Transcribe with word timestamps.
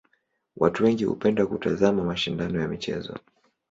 Watu 0.57 0.83
wengi 0.83 1.03
hupenda 1.05 1.45
kutazama 1.47 2.03
mashindano 2.03 2.61
ya 2.61 2.67
michezo. 2.67 3.19